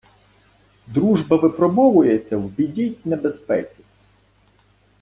Дружба 0.87 1.37
випробовується 1.37 2.37
в 2.37 2.41
біді 2.45 2.81
й 2.81 2.97
небезпеці. 3.05 3.83